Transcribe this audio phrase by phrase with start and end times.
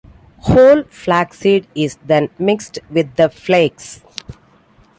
[0.39, 4.03] Whole flaxseed is then mixed with the flakes.